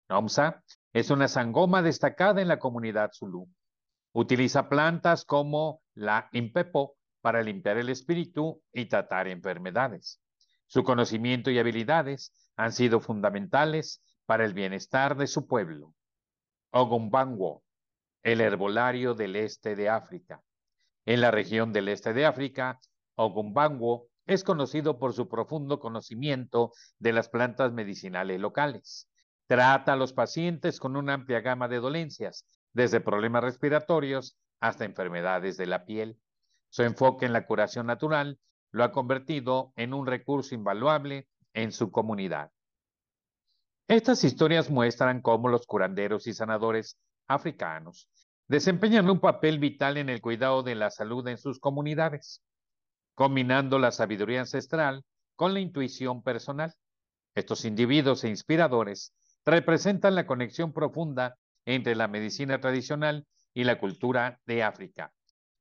Nomsa 0.09 0.63
es 0.93 1.11
una 1.11 1.29
sangoma 1.29 1.83
destacada 1.83 2.41
en 2.41 2.49
la 2.49 2.59
comunidad 2.59 3.11
zulú. 3.13 3.49
Utiliza 4.21 4.69
plantas 4.69 5.25
como 5.25 5.81
la 5.95 6.29
impepo 6.33 6.97
para 7.21 7.41
limpiar 7.41 7.79
el 7.79 7.89
espíritu 7.89 8.61
y 8.73 8.87
tratar 8.87 9.29
enfermedades. 9.29 10.21
Su 10.67 10.83
conocimiento 10.83 11.53
y 11.53 11.59
habilidades 11.61 12.33
han 12.57 12.73
sido 12.73 12.99
fundamentales 12.99 14.03
para 14.27 14.45
el 14.45 14.55
bienestar 14.55 15.17
de 15.17 15.29
su 15.29 15.47
pueblo. 15.47 15.95
Ogumbangwo, 16.73 17.63
el 18.25 18.41
herbolario 18.41 19.15
del 19.15 19.37
este 19.37 19.77
de 19.77 19.89
África. 19.89 20.43
En 21.07 21.21
la 21.21 21.31
región 21.31 21.73
del 21.73 21.87
este 21.87 22.13
de 22.13 22.27
África, 22.27 22.81
Ogumbangwo 23.15 24.09
es 24.27 24.43
conocido 24.43 24.99
por 24.99 25.13
su 25.13 25.29
profundo 25.29 25.79
conocimiento 25.79 26.73
de 26.99 27.13
las 27.13 27.29
plantas 27.29 27.71
medicinales 27.71 28.41
locales. 28.41 29.09
Trata 29.47 29.93
a 29.93 29.97
los 29.97 30.13
pacientes 30.13 30.81
con 30.81 30.97
una 30.97 31.15
amplia 31.15 31.41
gama 31.41 31.69
de 31.69 31.79
dolencias, 31.79 32.45
desde 32.73 33.01
problemas 33.01 33.43
respiratorios 33.43 34.37
hasta 34.61 34.85
enfermedades 34.85 35.57
de 35.57 35.67
la 35.67 35.85
piel. 35.85 36.19
Su 36.71 36.83
enfoque 36.83 37.27
en 37.27 37.33
la 37.33 37.47
curación 37.47 37.87
natural 37.87 38.39
lo 38.71 38.85
ha 38.85 38.93
convertido 38.93 39.73
en 39.77 39.95
un 39.95 40.07
recurso 40.07 40.55
invaluable 40.55 41.29
en 41.55 41.73
su 41.73 41.91
comunidad. 41.91 42.51
Estas 43.89 44.23
historias 44.23 44.69
muestran 44.71 45.23
cómo 45.23 45.49
los 45.49 45.67
curanderos 45.67 46.27
y 46.27 46.35
sanadores 46.35 46.99
africanos 47.27 48.11
desempeñan 48.47 49.09
un 49.09 49.21
papel 49.21 49.59
vital 49.59 49.97
en 49.97 50.09
el 50.09 50.21
cuidado 50.21 50.63
de 50.63 50.75
la 50.75 50.91
salud 50.91 51.27
en 51.29 51.39
sus 51.39 51.59
comunidades, 51.59 52.43
combinando 53.15 53.79
la 53.79 53.91
sabiduría 53.91 54.41
ancestral 54.41 55.05
con 55.37 55.55
la 55.55 55.61
intuición 55.61 56.23
personal. 56.23 56.75
Estos 57.35 57.65
individuos 57.65 58.25
e 58.25 58.29
inspiradores 58.29 59.15
representan 59.45 60.15
la 60.15 60.27
conexión 60.27 60.73
profunda 60.73 61.37
entre 61.69 61.95
la 61.95 62.09
medicina 62.09 62.61
tradicional 62.61 63.27
y 63.53 63.65
la 63.65 63.79
cultura 63.79 64.41
de 64.47 64.63
África. 64.63 65.13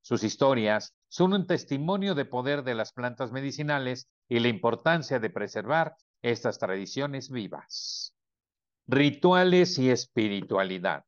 Sus 0.02 0.24
historias 0.24 0.96
son 1.10 1.34
un 1.34 1.46
testimonio 1.46 2.16
de 2.16 2.24
poder 2.24 2.64
de 2.64 2.76
las 2.76 2.94
plantas 2.94 3.34
medicinales 3.34 4.08
y 4.30 4.40
la 4.40 4.48
importancia 4.48 5.20
de 5.20 5.30
preservar 5.30 5.98
estas 6.22 6.60
tradiciones 6.60 7.30
vivas. 7.30 8.16
Rituales 8.88 9.78
y 9.80 9.90
espiritualidad. 9.90 11.04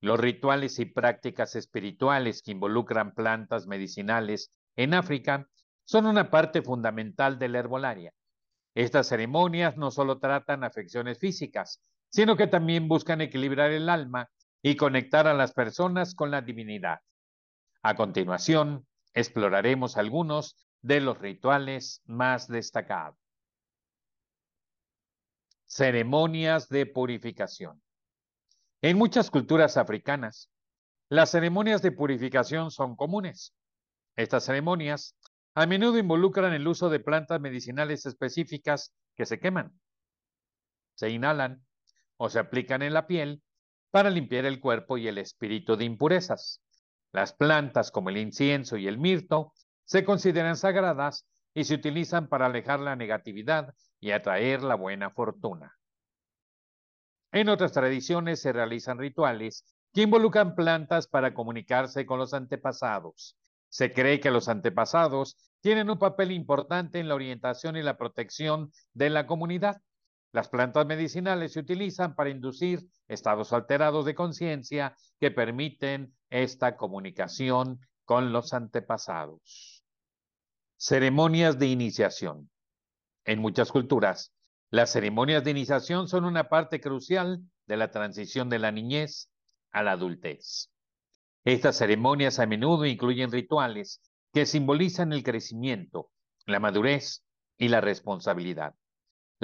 Los 0.00 0.18
rituales 0.18 0.78
y 0.78 0.86
prácticas 0.86 1.54
espirituales 1.54 2.40
que 2.40 2.52
involucran 2.52 3.12
plantas 3.12 3.66
medicinales 3.66 4.50
en 4.74 4.94
África 4.94 5.50
son 5.84 6.06
una 6.06 6.30
parte 6.30 6.62
fundamental 6.62 7.38
de 7.38 7.48
la 7.48 7.58
herbolaria. 7.58 8.14
Estas 8.74 9.06
ceremonias 9.08 9.76
no 9.76 9.90
solo 9.90 10.18
tratan 10.18 10.64
afecciones 10.64 11.18
físicas, 11.18 11.82
sino 12.14 12.36
que 12.36 12.46
también 12.46 12.86
buscan 12.86 13.20
equilibrar 13.22 13.72
el 13.72 13.88
alma 13.88 14.30
y 14.62 14.76
conectar 14.76 15.26
a 15.26 15.34
las 15.34 15.52
personas 15.52 16.14
con 16.14 16.30
la 16.30 16.42
divinidad. 16.42 17.00
A 17.82 17.96
continuación, 17.96 18.86
exploraremos 19.14 19.96
algunos 19.96 20.64
de 20.80 21.00
los 21.00 21.18
rituales 21.18 22.02
más 22.04 22.46
destacados. 22.46 23.18
Ceremonias 25.66 26.68
de 26.68 26.86
purificación. 26.86 27.82
En 28.80 28.96
muchas 28.96 29.28
culturas 29.28 29.76
africanas, 29.76 30.52
las 31.08 31.32
ceremonias 31.32 31.82
de 31.82 31.90
purificación 31.90 32.70
son 32.70 32.94
comunes. 32.94 33.56
Estas 34.14 34.44
ceremonias 34.44 35.16
a 35.56 35.66
menudo 35.66 35.98
involucran 35.98 36.52
el 36.52 36.68
uso 36.68 36.90
de 36.90 37.00
plantas 37.00 37.40
medicinales 37.40 38.06
específicas 38.06 38.94
que 39.16 39.26
se 39.26 39.40
queman, 39.40 39.72
se 40.94 41.10
inhalan 41.10 41.64
o 42.16 42.28
se 42.28 42.38
aplican 42.38 42.82
en 42.82 42.94
la 42.94 43.06
piel 43.06 43.42
para 43.90 44.10
limpiar 44.10 44.44
el 44.44 44.60
cuerpo 44.60 44.98
y 44.98 45.08
el 45.08 45.18
espíritu 45.18 45.76
de 45.76 45.84
impurezas. 45.84 46.60
Las 47.12 47.32
plantas 47.32 47.90
como 47.90 48.10
el 48.10 48.16
incienso 48.16 48.76
y 48.76 48.88
el 48.88 48.98
mirto 48.98 49.52
se 49.84 50.04
consideran 50.04 50.56
sagradas 50.56 51.26
y 51.54 51.64
se 51.64 51.74
utilizan 51.74 52.28
para 52.28 52.46
alejar 52.46 52.80
la 52.80 52.96
negatividad 52.96 53.74
y 54.00 54.10
atraer 54.10 54.62
la 54.62 54.74
buena 54.74 55.10
fortuna. 55.10 55.78
En 57.32 57.48
otras 57.48 57.72
tradiciones 57.72 58.40
se 58.40 58.52
realizan 58.52 58.98
rituales 58.98 59.64
que 59.92 60.02
involucran 60.02 60.54
plantas 60.54 61.06
para 61.06 61.34
comunicarse 61.34 62.04
con 62.04 62.18
los 62.18 62.34
antepasados. 62.34 63.36
Se 63.68 63.92
cree 63.92 64.20
que 64.20 64.30
los 64.30 64.48
antepasados 64.48 65.36
tienen 65.60 65.90
un 65.90 65.98
papel 65.98 66.32
importante 66.32 66.98
en 66.98 67.08
la 67.08 67.14
orientación 67.14 67.76
y 67.76 67.82
la 67.82 67.96
protección 67.96 68.72
de 68.92 69.10
la 69.10 69.26
comunidad. 69.26 69.80
Las 70.34 70.48
plantas 70.48 70.84
medicinales 70.84 71.52
se 71.52 71.60
utilizan 71.60 72.16
para 72.16 72.28
inducir 72.28 72.80
estados 73.06 73.52
alterados 73.52 74.04
de 74.04 74.16
conciencia 74.16 74.96
que 75.20 75.30
permiten 75.30 76.12
esta 76.28 76.76
comunicación 76.76 77.78
con 78.04 78.32
los 78.32 78.52
antepasados. 78.52 79.84
Ceremonias 80.76 81.56
de 81.60 81.68
iniciación. 81.68 82.50
En 83.24 83.38
muchas 83.38 83.70
culturas, 83.70 84.34
las 84.70 84.90
ceremonias 84.90 85.44
de 85.44 85.52
iniciación 85.52 86.08
son 86.08 86.24
una 86.24 86.48
parte 86.48 86.80
crucial 86.80 87.40
de 87.66 87.76
la 87.76 87.92
transición 87.92 88.48
de 88.48 88.58
la 88.58 88.72
niñez 88.72 89.30
a 89.70 89.84
la 89.84 89.92
adultez. 89.92 90.68
Estas 91.44 91.78
ceremonias 91.78 92.40
a 92.40 92.46
menudo 92.46 92.86
incluyen 92.86 93.30
rituales 93.30 94.00
que 94.32 94.46
simbolizan 94.46 95.12
el 95.12 95.22
crecimiento, 95.22 96.10
la 96.44 96.58
madurez 96.58 97.24
y 97.56 97.68
la 97.68 97.80
responsabilidad. 97.80 98.74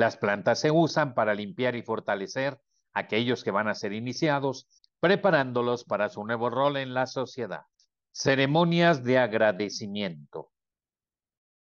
Las 0.01 0.17
plantas 0.17 0.59
se 0.59 0.71
usan 0.71 1.13
para 1.13 1.35
limpiar 1.35 1.77
y 1.77 1.83
fortalecer 1.83 2.59
a 2.95 3.01
aquellos 3.01 3.45
que 3.45 3.51
van 3.51 3.69
a 3.69 3.75
ser 3.75 3.93
iniciados, 3.93 4.67
preparándolos 4.99 5.85
para 5.85 6.09
su 6.09 6.25
nuevo 6.25 6.49
rol 6.49 6.79
en 6.79 6.95
la 6.95 7.07
sociedad. 7.07 7.65
Ceremonias 8.11 9.05
de 9.05 9.19
agradecimiento. 9.19 10.53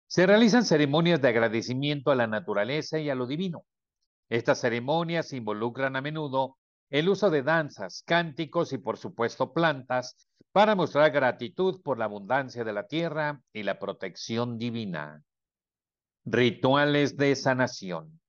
Se 0.07 0.27
realizan 0.27 0.65
ceremonias 0.65 1.21
de 1.21 1.29
agradecimiento 1.29 2.11
a 2.11 2.15
la 2.15 2.27
naturaleza 2.27 2.99
y 2.99 3.11
a 3.11 3.15
lo 3.15 3.27
divino. 3.27 3.67
Estas 4.31 4.63
ceremonias 4.63 5.35
involucran 5.35 5.95
a 5.97 6.01
menudo 6.01 6.57
el 6.89 7.11
uso 7.11 7.29
de 7.29 7.43
danzas, 7.43 8.03
cánticos 8.07 8.73
y 8.73 8.79
por 8.79 8.97
supuesto 8.97 9.53
plantas 9.53 10.27
para 10.53 10.75
mostrar 10.75 11.11
gratitud 11.11 11.83
por 11.83 11.99
la 11.99 12.07
abundancia 12.07 12.65
de 12.65 12.73
la 12.73 12.87
tierra 12.87 13.43
y 13.53 13.63
la 13.63 13.79
protección 13.79 14.57
divina. 14.57 15.23
Rituales 16.25 17.19
de 17.19 17.37
sanación. 17.37 18.22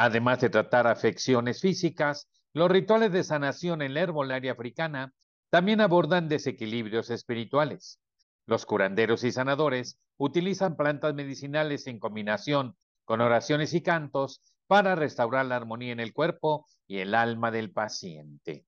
Además 0.00 0.40
de 0.40 0.48
tratar 0.48 0.86
afecciones 0.86 1.60
físicas, 1.60 2.28
los 2.52 2.70
rituales 2.70 3.10
de 3.10 3.24
sanación 3.24 3.82
en 3.82 3.94
la 3.94 4.02
herbolaria 4.02 4.52
africana 4.52 5.12
también 5.50 5.80
abordan 5.80 6.28
desequilibrios 6.28 7.10
espirituales. 7.10 7.98
Los 8.46 8.64
curanderos 8.64 9.24
y 9.24 9.32
sanadores 9.32 9.98
utilizan 10.16 10.76
plantas 10.76 11.14
medicinales 11.14 11.88
en 11.88 11.98
combinación 11.98 12.76
con 13.04 13.20
oraciones 13.20 13.74
y 13.74 13.82
cantos 13.82 14.40
para 14.68 14.94
restaurar 14.94 15.46
la 15.46 15.56
armonía 15.56 15.94
en 15.94 16.00
el 16.00 16.12
cuerpo 16.12 16.68
y 16.86 16.98
el 16.98 17.12
alma 17.12 17.50
del 17.50 17.72
paciente. 17.72 18.66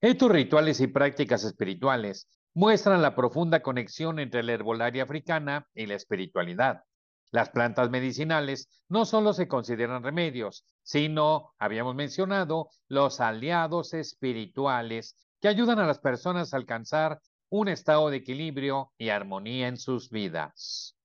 Estos 0.00 0.30
rituales 0.30 0.78
y 0.78 0.86
prácticas 0.86 1.42
espirituales 1.42 2.28
muestran 2.54 3.02
la 3.02 3.16
profunda 3.16 3.62
conexión 3.62 4.20
entre 4.20 4.44
la 4.44 4.52
herbolaria 4.52 5.02
africana 5.02 5.66
y 5.74 5.86
la 5.86 5.96
espiritualidad. 5.96 6.84
Las 7.32 7.50
plantas 7.50 7.90
medicinales 7.90 8.68
no 8.88 9.04
solo 9.04 9.32
se 9.32 9.46
consideran 9.46 10.02
remedios, 10.02 10.64
sino, 10.82 11.54
habíamos 11.58 11.94
mencionado, 11.94 12.70
los 12.88 13.20
aliados 13.20 13.94
espirituales 13.94 15.16
que 15.40 15.48
ayudan 15.48 15.78
a 15.78 15.86
las 15.86 16.00
personas 16.00 16.52
a 16.52 16.56
alcanzar 16.56 17.20
un 17.48 17.68
estado 17.68 18.10
de 18.10 18.18
equilibrio 18.18 18.92
y 18.98 19.10
armonía 19.10 19.68
en 19.68 19.76
sus 19.76 20.10
vidas. 20.10 20.96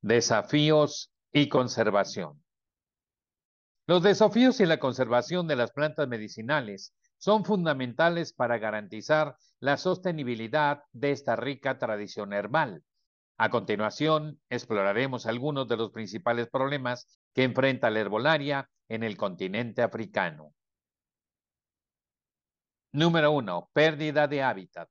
Desafíos 0.00 1.12
y 1.32 1.48
conservación. 1.48 2.42
Los 3.86 4.02
desafíos 4.02 4.60
y 4.60 4.66
la 4.66 4.78
conservación 4.78 5.48
de 5.48 5.56
las 5.56 5.72
plantas 5.72 6.06
medicinales 6.08 6.94
son 7.18 7.44
fundamentales 7.44 8.32
para 8.32 8.58
garantizar 8.58 9.36
la 9.58 9.76
sostenibilidad 9.76 10.84
de 10.92 11.10
esta 11.10 11.36
rica 11.36 11.78
tradición 11.78 12.32
herbal. 12.32 12.82
A 13.42 13.48
continuación, 13.48 14.38
exploraremos 14.50 15.24
algunos 15.24 15.66
de 15.66 15.78
los 15.78 15.92
principales 15.92 16.50
problemas 16.50 17.06
que 17.32 17.44
enfrenta 17.44 17.88
la 17.88 18.00
herbolaria 18.00 18.68
en 18.86 19.02
el 19.02 19.16
continente 19.16 19.80
africano. 19.80 20.52
Número 22.92 23.32
1. 23.32 23.70
Pérdida 23.72 24.28
de 24.28 24.42
hábitat. 24.42 24.90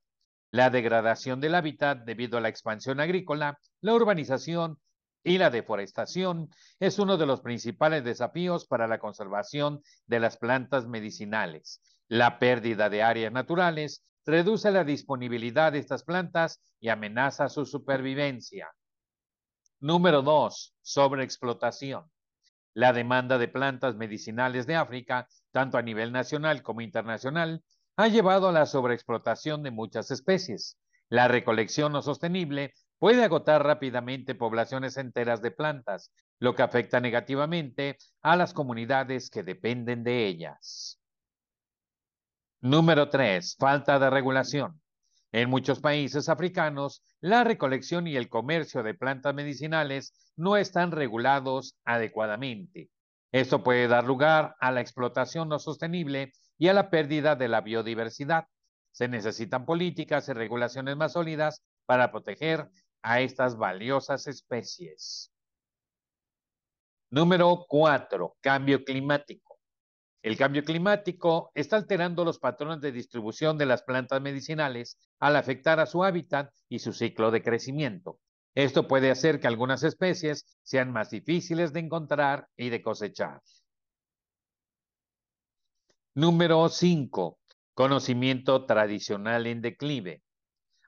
La 0.50 0.68
degradación 0.68 1.40
del 1.40 1.54
hábitat 1.54 1.98
debido 1.98 2.38
a 2.38 2.40
la 2.40 2.48
expansión 2.48 2.98
agrícola, 2.98 3.56
la 3.82 3.94
urbanización 3.94 4.80
y 5.22 5.38
la 5.38 5.50
deforestación 5.50 6.50
es 6.80 6.98
uno 6.98 7.18
de 7.18 7.26
los 7.26 7.42
principales 7.42 8.02
desafíos 8.02 8.66
para 8.66 8.88
la 8.88 8.98
conservación 8.98 9.80
de 10.06 10.18
las 10.18 10.38
plantas 10.38 10.88
medicinales. 10.88 11.80
La 12.08 12.40
pérdida 12.40 12.90
de 12.90 13.04
áreas 13.04 13.32
naturales 13.32 14.04
reduce 14.26 14.70
la 14.70 14.84
disponibilidad 14.84 15.72
de 15.72 15.78
estas 15.78 16.02
plantas 16.02 16.60
y 16.80 16.88
amenaza 16.88 17.48
su 17.48 17.66
supervivencia. 17.66 18.70
Número 19.80 20.22
2. 20.22 20.74
Sobreexplotación. 20.82 22.10
La 22.74 22.92
demanda 22.92 23.38
de 23.38 23.48
plantas 23.48 23.96
medicinales 23.96 24.66
de 24.66 24.76
África 24.76 25.26
tanto 25.52 25.78
a 25.78 25.82
nivel 25.82 26.12
nacional 26.12 26.62
como 26.62 26.80
internacional, 26.80 27.62
ha 27.96 28.08
llevado 28.08 28.48
a 28.48 28.52
la 28.52 28.66
sobreexplotación 28.66 29.62
de 29.62 29.70
muchas 29.70 30.10
especies. 30.10 30.78
La 31.08 31.28
recolección 31.28 31.92
no 31.92 32.02
sostenible 32.02 32.72
puede 32.98 33.24
agotar 33.24 33.64
rápidamente 33.64 34.34
poblaciones 34.34 34.96
enteras 34.96 35.42
de 35.42 35.50
plantas, 35.50 36.12
lo 36.38 36.54
que 36.54 36.62
afecta 36.62 37.00
negativamente 37.00 37.98
a 38.22 38.36
las 38.36 38.54
comunidades 38.54 39.30
que 39.30 39.42
dependen 39.42 40.04
de 40.04 40.26
ellas. 40.26 40.99
Número 42.62 43.08
3. 43.08 43.56
Falta 43.58 43.98
de 43.98 44.10
regulación. 44.10 44.82
En 45.32 45.48
muchos 45.48 45.80
países 45.80 46.28
africanos, 46.28 47.02
la 47.20 47.42
recolección 47.42 48.06
y 48.06 48.16
el 48.16 48.28
comercio 48.28 48.82
de 48.82 48.92
plantas 48.92 49.34
medicinales 49.34 50.12
no 50.36 50.58
están 50.58 50.92
regulados 50.92 51.78
adecuadamente. 51.84 52.90
Esto 53.32 53.62
puede 53.62 53.88
dar 53.88 54.04
lugar 54.04 54.56
a 54.60 54.72
la 54.72 54.82
explotación 54.82 55.48
no 55.48 55.58
sostenible 55.58 56.32
y 56.58 56.68
a 56.68 56.74
la 56.74 56.90
pérdida 56.90 57.34
de 57.34 57.48
la 57.48 57.62
biodiversidad. 57.62 58.44
Se 58.92 59.08
necesitan 59.08 59.64
políticas 59.64 60.28
y 60.28 60.34
regulaciones 60.34 60.98
más 60.98 61.14
sólidas 61.14 61.62
para 61.86 62.12
proteger 62.12 62.68
a 63.00 63.22
estas 63.22 63.56
valiosas 63.56 64.26
especies. 64.26 65.32
Número 67.08 67.64
4. 67.66 68.36
Cambio 68.42 68.84
climático. 68.84 69.49
El 70.22 70.36
cambio 70.36 70.62
climático 70.64 71.50
está 71.54 71.76
alterando 71.76 72.24
los 72.24 72.38
patrones 72.38 72.80
de 72.80 72.92
distribución 72.92 73.56
de 73.56 73.64
las 73.64 73.82
plantas 73.82 74.20
medicinales 74.20 74.98
al 75.18 75.36
afectar 75.36 75.80
a 75.80 75.86
su 75.86 76.04
hábitat 76.04 76.52
y 76.68 76.80
su 76.80 76.92
ciclo 76.92 77.30
de 77.30 77.42
crecimiento. 77.42 78.18
Esto 78.54 78.86
puede 78.86 79.10
hacer 79.10 79.40
que 79.40 79.46
algunas 79.46 79.82
especies 79.82 80.44
sean 80.62 80.92
más 80.92 81.10
difíciles 81.10 81.72
de 81.72 81.80
encontrar 81.80 82.48
y 82.56 82.68
de 82.68 82.82
cosechar. 82.82 83.40
Número 86.14 86.68
5. 86.68 87.38
Conocimiento 87.72 88.66
tradicional 88.66 89.46
en 89.46 89.62
declive. 89.62 90.22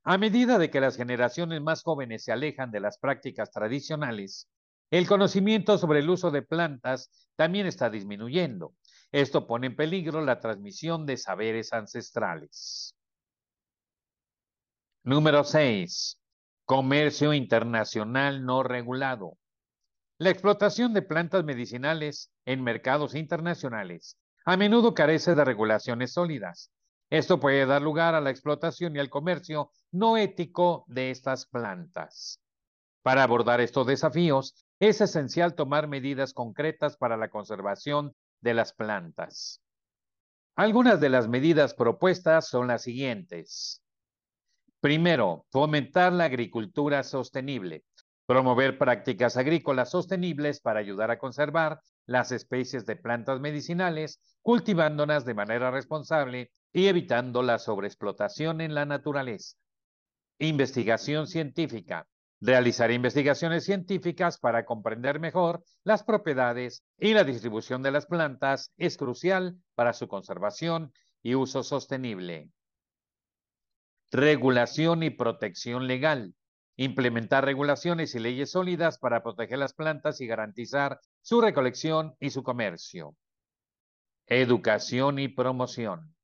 A 0.04 0.18
medida 0.18 0.58
de 0.58 0.68
que 0.68 0.80
las 0.80 0.96
generaciones 0.96 1.62
más 1.62 1.82
jóvenes 1.82 2.24
se 2.24 2.32
alejan 2.32 2.70
de 2.70 2.80
las 2.80 2.98
prácticas 2.98 3.50
tradicionales, 3.50 4.48
el 4.90 5.06
conocimiento 5.06 5.78
sobre 5.78 6.00
el 6.00 6.10
uso 6.10 6.30
de 6.30 6.42
plantas 6.42 7.28
también 7.36 7.66
está 7.66 7.88
disminuyendo. 7.88 8.74
Esto 9.12 9.46
pone 9.46 9.66
en 9.66 9.76
peligro 9.76 10.22
la 10.22 10.40
transmisión 10.40 11.04
de 11.04 11.18
saberes 11.18 11.74
ancestrales. 11.74 12.96
Número 15.04 15.44
6. 15.44 16.18
Comercio 16.64 17.34
internacional 17.34 18.46
no 18.46 18.62
regulado. 18.62 19.36
La 20.16 20.30
explotación 20.30 20.94
de 20.94 21.02
plantas 21.02 21.44
medicinales 21.44 22.30
en 22.46 22.62
mercados 22.62 23.14
internacionales 23.14 24.16
a 24.46 24.56
menudo 24.56 24.94
carece 24.94 25.34
de 25.34 25.44
regulaciones 25.44 26.14
sólidas. 26.14 26.70
Esto 27.10 27.38
puede 27.38 27.66
dar 27.66 27.82
lugar 27.82 28.14
a 28.14 28.20
la 28.22 28.30
explotación 28.30 28.96
y 28.96 28.98
al 28.98 29.10
comercio 29.10 29.70
no 29.90 30.16
ético 30.16 30.84
de 30.86 31.10
estas 31.10 31.44
plantas. 31.44 32.40
Para 33.02 33.24
abordar 33.24 33.60
estos 33.60 33.86
desafíos, 33.86 34.64
es 34.80 35.00
esencial 35.02 35.54
tomar 35.54 35.86
medidas 35.86 36.32
concretas 36.32 36.96
para 36.96 37.18
la 37.18 37.28
conservación 37.28 38.14
de 38.42 38.54
las 38.54 38.74
plantas. 38.74 39.62
Algunas 40.54 41.00
de 41.00 41.08
las 41.08 41.28
medidas 41.28 41.72
propuestas 41.72 42.48
son 42.48 42.68
las 42.68 42.82
siguientes. 42.82 43.82
Primero, 44.80 45.46
fomentar 45.50 46.12
la 46.12 46.24
agricultura 46.24 47.02
sostenible. 47.04 47.84
Promover 48.26 48.78
prácticas 48.78 49.36
agrícolas 49.36 49.90
sostenibles 49.90 50.60
para 50.60 50.80
ayudar 50.80 51.10
a 51.10 51.18
conservar 51.18 51.80
las 52.06 52.32
especies 52.32 52.84
de 52.84 52.96
plantas 52.96 53.40
medicinales, 53.40 54.20
cultivándolas 54.42 55.24
de 55.24 55.34
manera 55.34 55.70
responsable 55.70 56.50
y 56.72 56.86
evitando 56.86 57.42
la 57.42 57.58
sobreexplotación 57.58 58.60
en 58.60 58.74
la 58.74 58.84
naturaleza. 58.84 59.56
Investigación 60.38 61.26
científica 61.26 62.06
realizar 62.42 62.90
investigaciones 62.90 63.64
científicas 63.64 64.36
para 64.36 64.64
comprender 64.64 65.20
mejor 65.20 65.62
las 65.84 66.02
propiedades 66.02 66.82
y 66.98 67.14
la 67.14 67.22
distribución 67.22 67.82
de 67.82 67.92
las 67.92 68.06
plantas 68.06 68.72
es 68.76 68.96
crucial 68.96 69.56
para 69.76 69.92
su 69.92 70.08
conservación 70.08 70.92
y 71.22 71.36
uso 71.36 71.62
sostenible. 71.62 72.50
Regulación 74.10 75.04
y 75.04 75.10
protección 75.10 75.86
legal. 75.86 76.34
Implementar 76.76 77.44
regulaciones 77.44 78.14
y 78.16 78.18
leyes 78.18 78.50
sólidas 78.50 78.98
para 78.98 79.22
proteger 79.22 79.58
las 79.58 79.72
plantas 79.72 80.20
y 80.20 80.26
garantizar 80.26 80.98
su 81.20 81.40
recolección 81.40 82.16
y 82.18 82.30
su 82.30 82.42
comercio. 82.42 83.14
Educación 84.26 85.20
y 85.20 85.28
promoción. 85.28 86.16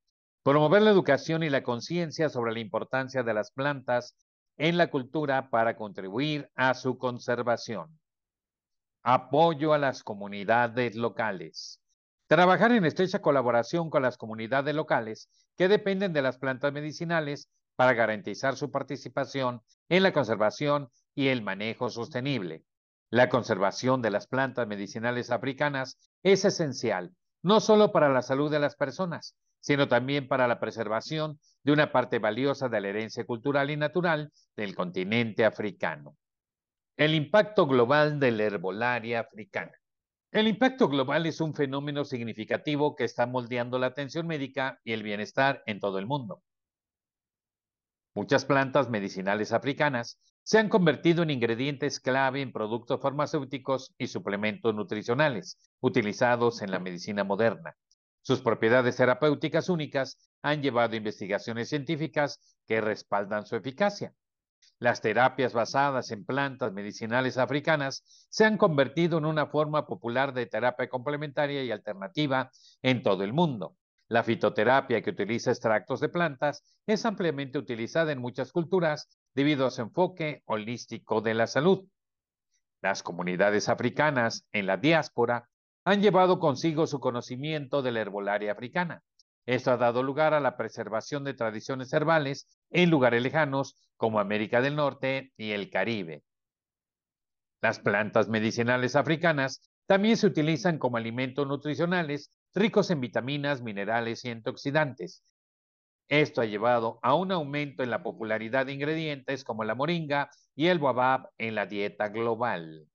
Promover 0.43 0.81
la 0.81 0.89
educación 0.89 1.43
y 1.43 1.49
la 1.49 1.63
conciencia 1.63 2.27
sobre 2.27 2.51
la 2.51 2.59
importancia 2.59 3.23
de 3.23 3.33
las 3.33 3.51
plantas 3.51 4.15
en 4.59 4.77
la 4.77 4.91
cultura 4.91 5.49
para 5.49 5.75
contribuir 5.75 6.51
a 6.53 6.73
su 6.73 6.97
conservación. 6.97 7.97
Apoyo 9.01 9.73
a 9.73 9.77
las 9.77 10.03
comunidades 10.03 10.95
locales. 10.95 11.81
Trabajar 12.27 12.73
en 12.73 12.85
estrecha 12.85 13.21
colaboración 13.21 13.89
con 13.89 14.03
las 14.03 14.17
comunidades 14.17 14.75
locales 14.75 15.29
que 15.55 15.69
dependen 15.69 16.11
de 16.11 16.21
las 16.21 16.37
plantas 16.37 16.73
medicinales 16.73 17.49
para 17.77 17.93
garantizar 17.93 18.57
su 18.57 18.69
participación 18.69 19.61
en 19.87 20.03
la 20.03 20.11
conservación 20.11 20.89
y 21.15 21.29
el 21.29 21.41
manejo 21.41 21.89
sostenible. 21.89 22.65
La 23.09 23.29
conservación 23.29 24.01
de 24.01 24.11
las 24.11 24.27
plantas 24.27 24.67
medicinales 24.67 25.31
africanas 25.31 25.97
es 26.21 26.43
esencial, 26.43 27.15
no 27.41 27.61
solo 27.61 27.93
para 27.93 28.09
la 28.09 28.21
salud 28.21 28.51
de 28.51 28.59
las 28.59 28.75
personas, 28.75 29.35
sino 29.59 29.87
también 29.87 30.27
para 30.27 30.47
la 30.47 30.59
preservación 30.59 31.39
de 31.63 31.71
una 31.73 31.91
parte 31.91 32.19
valiosa 32.19 32.69
de 32.69 32.81
la 32.81 32.89
herencia 32.89 33.25
cultural 33.25 33.69
y 33.69 33.77
natural 33.77 34.31
del 34.55 34.75
continente 34.75 35.45
africano. 35.45 36.15
El 36.97 37.15
impacto 37.15 37.67
global 37.67 38.19
de 38.19 38.31
la 38.31 38.43
herbolaria 38.43 39.21
africana. 39.21 39.71
El 40.31 40.47
impacto 40.47 40.87
global 40.87 41.25
es 41.25 41.41
un 41.41 41.53
fenómeno 41.53 42.05
significativo 42.05 42.95
que 42.95 43.03
está 43.03 43.25
moldeando 43.25 43.79
la 43.79 43.87
atención 43.87 44.27
médica 44.27 44.79
y 44.83 44.93
el 44.93 45.01
bienestar 45.01 45.63
en 45.65 45.79
todo 45.79 45.97
el 45.97 46.05
mundo. 46.05 46.43
Muchas 48.13 48.45
plantas 48.45 48.89
medicinales 48.89 49.53
africanas 49.53 50.19
se 50.43 50.59
han 50.59 50.69
convertido 50.69 51.23
en 51.23 51.29
ingredientes 51.29 51.99
clave 51.99 52.41
en 52.41 52.51
productos 52.51 52.99
farmacéuticos 53.01 53.93
y 53.97 54.07
suplementos 54.07 54.75
nutricionales 54.75 55.57
utilizados 55.79 56.61
en 56.61 56.71
la 56.71 56.79
medicina 56.79 57.23
moderna. 57.23 57.75
Sus 58.29 58.41
propiedades 58.41 58.95
terapéuticas 58.95 59.69
únicas 59.69 60.19
han 60.43 60.61
llevado 60.61 60.93
a 60.93 60.97
investigaciones 60.97 61.67
científicas 61.67 62.39
que 62.67 62.79
respaldan 62.79 63.47
su 63.47 63.55
eficacia. 63.55 64.13
Las 64.77 65.01
terapias 65.01 65.51
basadas 65.53 66.11
en 66.11 66.25
plantas 66.25 66.71
medicinales 66.71 67.39
africanas 67.39 68.03
se 68.29 68.45
han 68.45 68.59
convertido 68.59 69.17
en 69.17 69.25
una 69.25 69.47
forma 69.47 69.87
popular 69.87 70.31
de 70.31 70.45
terapia 70.45 70.87
complementaria 70.89 71.63
y 71.63 71.71
alternativa 71.71 72.51
en 72.83 73.01
todo 73.01 73.23
el 73.23 73.33
mundo. 73.33 73.77
La 74.09 74.21
fitoterapia 74.21 75.01
que 75.01 75.09
utiliza 75.09 75.49
extractos 75.49 75.99
de 75.99 76.09
plantas 76.09 76.63
es 76.85 77.07
ampliamente 77.07 77.57
utilizada 77.57 78.11
en 78.11 78.19
muchas 78.19 78.51
culturas 78.51 79.09
debido 79.33 79.65
a 79.65 79.71
su 79.71 79.81
enfoque 79.81 80.43
holístico 80.45 81.21
de 81.21 81.33
la 81.33 81.47
salud. 81.47 81.87
Las 82.79 83.01
comunidades 83.01 83.69
africanas 83.69 84.45
en 84.51 84.67
la 84.67 84.77
diáspora 84.77 85.48
han 85.89 86.03
llevado 86.03 86.37
consigo 86.37 86.85
su 86.85 86.99
conocimiento 86.99 87.81
de 87.81 87.91
la 87.91 88.01
herbolaria 88.01 88.51
africana. 88.51 89.01
Esto 89.47 89.71
ha 89.71 89.77
dado 89.77 90.03
lugar 90.03 90.35
a 90.35 90.39
la 90.39 90.55
preservación 90.55 91.23
de 91.23 91.33
tradiciones 91.33 91.91
herbales 91.93 92.47
en 92.69 92.91
lugares 92.91 93.23
lejanos 93.23 93.75
como 93.97 94.19
América 94.19 94.61
del 94.61 94.75
Norte 94.75 95.33
y 95.35 95.49
el 95.49 95.71
Caribe. 95.71 96.21
Las 97.59 97.79
plantas 97.79 98.29
medicinales 98.29 98.95
africanas 98.95 99.67
también 99.87 100.15
se 100.17 100.27
utilizan 100.27 100.77
como 100.77 100.97
alimentos 100.97 101.47
nutricionales 101.47 102.31
ricos 102.53 102.91
en 102.91 103.01
vitaminas, 103.01 103.63
minerales 103.63 104.23
y 104.25 104.29
antioxidantes. 104.29 105.23
Esto 106.07 106.41
ha 106.41 106.45
llevado 106.45 106.99
a 107.01 107.15
un 107.15 107.31
aumento 107.31 107.81
en 107.81 107.89
la 107.89 108.03
popularidad 108.03 108.67
de 108.67 108.73
ingredientes 108.73 109.43
como 109.43 109.63
la 109.63 109.73
moringa 109.73 110.29
y 110.55 110.67
el 110.67 110.77
guabab 110.77 111.31
en 111.39 111.55
la 111.55 111.65
dieta 111.65 112.09
global. 112.09 112.87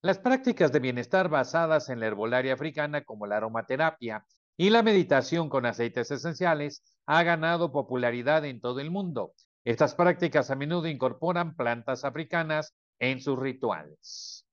Las 0.00 0.20
prácticas 0.20 0.70
de 0.70 0.78
bienestar 0.78 1.28
basadas 1.28 1.88
en 1.88 1.98
la 1.98 2.06
herbolaria 2.06 2.54
africana 2.54 3.02
como 3.02 3.26
la 3.26 3.38
aromaterapia 3.38 4.24
y 4.56 4.70
la 4.70 4.84
meditación 4.84 5.48
con 5.48 5.66
aceites 5.66 6.12
esenciales 6.12 6.84
ha 7.06 7.24
ganado 7.24 7.72
popularidad 7.72 8.44
en 8.44 8.60
todo 8.60 8.78
el 8.78 8.92
mundo. 8.92 9.32
Estas 9.64 9.96
prácticas 9.96 10.52
a 10.52 10.54
menudo 10.54 10.86
incorporan 10.86 11.56
plantas 11.56 12.04
africanas 12.04 12.76
en 13.00 13.20
sus 13.20 13.36
rituales. 13.36 14.46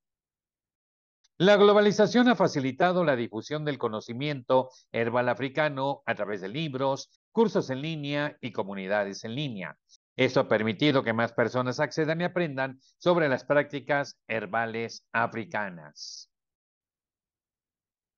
La 1.37 1.57
globalización 1.57 2.27
ha 2.27 2.35
facilitado 2.35 3.03
la 3.03 3.15
difusión 3.15 3.65
del 3.65 3.77
conocimiento 3.77 4.71
herbal 4.91 5.29
africano 5.29 6.01
a 6.07 6.15
través 6.15 6.41
de 6.41 6.47
libros, 6.47 7.09
cursos 7.31 7.69
en 7.69 7.83
línea 7.83 8.35
y 8.41 8.51
comunidades 8.51 9.23
en 9.25 9.35
línea. 9.35 9.77
Esto 10.15 10.39
ha 10.39 10.47
permitido 10.47 11.03
que 11.03 11.13
más 11.13 11.33
personas 11.33 11.79
accedan 11.79 12.21
y 12.21 12.23
aprendan 12.23 12.79
sobre 12.97 13.27
las 13.27 13.43
prácticas 13.43 14.17
herbales 14.27 15.05
africanas. 15.11 16.31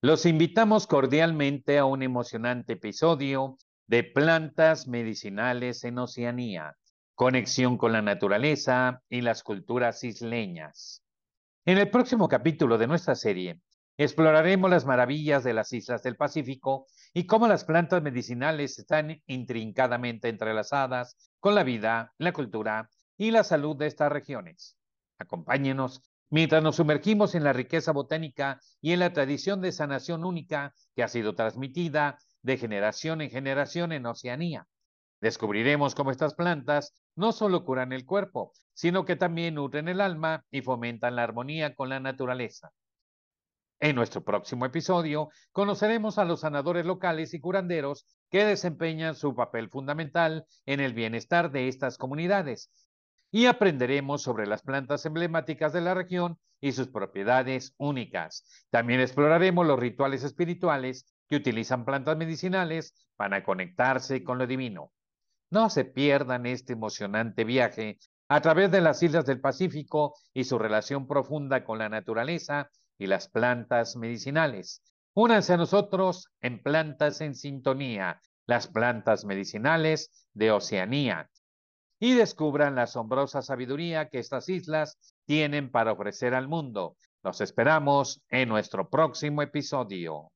Los 0.01 0.27
invitamos 0.27 0.85
cordialmente 0.85 1.79
a 1.79 1.85
un 1.85 2.03
emocionante 2.03 2.73
episodio 2.73 3.57
de 3.87 4.03
Plantas 4.03 4.87
Medicinales 4.87 5.83
en 5.85 5.97
Oceanía, 5.97 6.77
conexión 7.15 7.79
con 7.79 7.93
la 7.93 8.03
naturaleza 8.03 9.01
y 9.09 9.21
las 9.21 9.41
culturas 9.41 10.03
isleñas. 10.03 11.01
En 11.65 11.79
el 11.79 11.89
próximo 11.89 12.27
capítulo 12.27 12.77
de 12.77 12.85
nuestra 12.85 13.15
serie, 13.15 13.59
exploraremos 13.97 14.69
las 14.69 14.85
maravillas 14.85 15.43
de 15.43 15.53
las 15.53 15.73
islas 15.73 16.03
del 16.03 16.15
Pacífico 16.15 16.87
y 17.13 17.25
cómo 17.25 17.47
las 17.47 17.65
plantas 17.65 18.01
medicinales 18.03 18.77
están 18.77 19.21
intrincadamente 19.25 20.29
entrelazadas 20.29 21.17
con 21.39 21.55
la 21.55 21.63
vida, 21.63 22.13
la 22.17 22.31
cultura 22.31 22.89
y 23.17 23.31
la 23.31 23.43
salud 23.43 23.75
de 23.75 23.87
estas 23.87 24.11
regiones. 24.11 24.77
Acompáñenos 25.17 26.03
mientras 26.29 26.61
nos 26.61 26.75
sumergimos 26.75 27.33
en 27.35 27.43
la 27.43 27.53
riqueza 27.53 27.91
botánica 27.91 28.59
y 28.81 28.91
en 28.91 28.99
la 28.99 29.13
tradición 29.13 29.61
de 29.61 29.71
sanación 29.71 30.25
única 30.25 30.73
que 30.95 31.03
ha 31.03 31.07
sido 31.07 31.33
transmitida 31.35 32.19
de 32.43 32.57
generación 32.57 33.21
en 33.21 33.31
generación 33.31 33.91
en 33.91 34.05
Oceanía. 34.05 34.67
Descubriremos 35.19 35.95
cómo 35.95 36.11
estas 36.11 36.35
plantas 36.35 36.93
no 37.15 37.31
solo 37.31 37.65
curan 37.65 37.91
el 37.91 38.05
cuerpo, 38.05 38.53
sino 38.73 39.05
que 39.05 39.15
también 39.15 39.55
nutren 39.55 39.87
el 39.87 40.01
alma 40.01 40.45
y 40.51 40.61
fomentan 40.61 41.15
la 41.15 41.23
armonía 41.23 41.73
con 41.73 41.89
la 41.89 41.99
naturaleza. 41.99 42.71
En 43.79 43.95
nuestro 43.95 44.23
próximo 44.23 44.65
episodio 44.65 45.29
conoceremos 45.51 46.17
a 46.17 46.25
los 46.25 46.39
sanadores 46.39 46.85
locales 46.85 47.35
y 47.35 47.39
curanderos 47.39 48.07
que 48.31 48.43
desempeñan 48.43 49.15
su 49.15 49.35
papel 49.35 49.69
fundamental 49.69 50.45
en 50.65 50.79
el 50.79 50.93
bienestar 50.93 51.51
de 51.51 51.67
estas 51.67 51.99
comunidades 51.99 52.71
y 53.29 53.45
aprenderemos 53.45 54.23
sobre 54.23 54.47
las 54.47 54.63
plantas 54.63 55.05
emblemáticas 55.05 55.73
de 55.73 55.81
la 55.81 55.93
región 55.93 56.39
y 56.59 56.71
sus 56.71 56.87
propiedades 56.87 57.75
únicas. 57.77 58.45
También 58.71 58.99
exploraremos 58.99 59.67
los 59.67 59.79
rituales 59.79 60.23
espirituales 60.23 61.05
que 61.27 61.35
utilizan 61.35 61.85
plantas 61.85 62.17
medicinales 62.17 62.95
para 63.15 63.43
conectarse 63.43 64.23
con 64.23 64.39
lo 64.39 64.47
divino. 64.47 64.91
No 65.51 65.69
se 65.69 65.85
pierdan 65.85 66.47
este 66.47 66.73
emocionante 66.73 67.43
viaje 67.43 67.99
a 68.27 68.41
través 68.41 68.71
de 68.71 68.81
las 68.81 69.03
islas 69.03 69.27
del 69.27 69.39
Pacífico 69.39 70.15
y 70.33 70.45
su 70.45 70.57
relación 70.57 71.07
profunda 71.07 71.63
con 71.63 71.77
la 71.77 71.89
naturaleza 71.89 72.71
y 72.97 73.07
las 73.07 73.29
plantas 73.29 73.95
medicinales. 73.95 74.81
Únanse 75.13 75.53
a 75.53 75.57
nosotros 75.57 76.29
en 76.41 76.61
Plantas 76.61 77.21
en 77.21 77.35
Sintonía, 77.35 78.21
las 78.45 78.67
plantas 78.67 79.25
medicinales 79.25 80.27
de 80.33 80.51
Oceanía 80.51 81.29
y 81.99 82.13
descubran 82.13 82.75
la 82.75 82.83
asombrosa 82.83 83.41
sabiduría 83.41 84.09
que 84.09 84.19
estas 84.19 84.49
islas 84.49 84.97
tienen 85.25 85.71
para 85.71 85.91
ofrecer 85.91 86.33
al 86.33 86.47
mundo. 86.47 86.95
Los 87.23 87.41
esperamos 87.41 88.21
en 88.29 88.49
nuestro 88.49 88.89
próximo 88.89 89.41
episodio. 89.41 90.31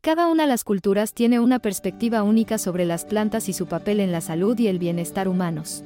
Cada 0.00 0.28
una 0.28 0.44
de 0.44 0.48
las 0.48 0.64
culturas 0.64 1.12
tiene 1.12 1.40
una 1.40 1.58
perspectiva 1.58 2.22
única 2.22 2.56
sobre 2.56 2.86
las 2.86 3.04
plantas 3.04 3.48
y 3.48 3.52
su 3.52 3.66
papel 3.66 4.00
en 4.00 4.12
la 4.12 4.22
salud 4.22 4.58
y 4.58 4.68
el 4.68 4.78
bienestar 4.78 5.28
humanos. 5.28 5.84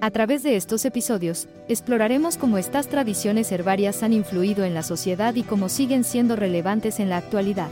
A 0.00 0.10
través 0.10 0.42
de 0.42 0.56
estos 0.56 0.84
episodios, 0.84 1.48
exploraremos 1.68 2.36
cómo 2.36 2.58
estas 2.58 2.88
tradiciones 2.88 3.50
herbarias 3.50 4.02
han 4.02 4.12
influido 4.12 4.64
en 4.64 4.74
la 4.74 4.82
sociedad 4.82 5.34
y 5.34 5.42
cómo 5.42 5.70
siguen 5.70 6.04
siendo 6.04 6.36
relevantes 6.36 7.00
en 7.00 7.08
la 7.08 7.16
actualidad. 7.16 7.68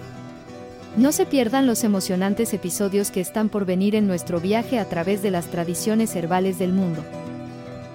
No 0.97 1.13
se 1.13 1.27
pierdan 1.27 1.67
los 1.67 1.85
emocionantes 1.85 2.55
episodios 2.55 3.11
que 3.11 3.21
están 3.21 3.51
por 3.51 3.67
venir 3.67 3.95
en 3.95 4.07
nuestro 4.07 4.41
viaje 4.41 4.79
a 4.79 4.89
través 4.89 5.23
de 5.23 5.31
las 5.31 5.47
tradiciones 5.49 6.17
herbales 6.17 6.59
del 6.59 6.73
mundo. 6.73 7.05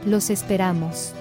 Los 0.06 0.30
esperamos. 0.30 1.14